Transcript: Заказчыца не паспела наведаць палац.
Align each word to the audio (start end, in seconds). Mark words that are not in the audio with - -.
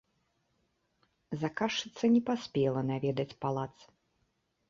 Заказчыца 1.41 2.05
не 2.15 2.21
паспела 2.29 2.81
наведаць 2.91 3.37
палац. 3.45 3.73